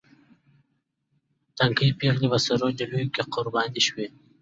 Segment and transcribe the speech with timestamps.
[1.57, 4.17] تنکۍ پېغلې په سرو ډولیو کې قرباني شوې دي.